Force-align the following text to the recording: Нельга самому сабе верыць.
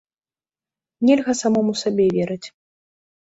Нельга 1.09 1.33
самому 1.41 1.73
сабе 1.81 2.05
верыць. 2.17 2.47